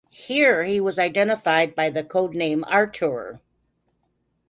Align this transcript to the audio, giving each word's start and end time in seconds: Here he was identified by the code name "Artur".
Here 0.09 0.63
he 0.63 0.81
was 0.81 0.97
identified 0.97 1.75
by 1.75 1.91
the 1.91 2.03
code 2.03 2.33
name 2.33 2.63
"Artur". 2.63 3.39